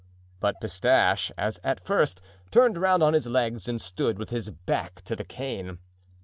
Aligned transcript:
But 0.39 0.59
Pistache, 0.59 1.29
as 1.37 1.59
at 1.63 1.85
first, 1.85 2.21
turned 2.49 2.75
round 2.79 3.03
on 3.03 3.13
his 3.13 3.27
legs 3.27 3.69
and 3.69 3.79
stood 3.79 4.17
with 4.17 4.31
his 4.31 4.49
back 4.49 5.03
to 5.03 5.15
the 5.15 5.23
cane. 5.23 5.77